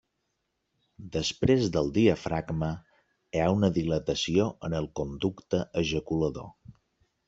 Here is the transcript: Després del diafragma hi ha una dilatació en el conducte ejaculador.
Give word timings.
Després 1.15 1.65
del 1.75 1.91
diafragma 1.99 2.71
hi 2.81 3.45
ha 3.45 3.53
una 3.61 3.71
dilatació 3.79 4.51
en 4.71 4.81
el 4.83 4.93
conducte 5.03 5.65
ejaculador. 5.87 6.55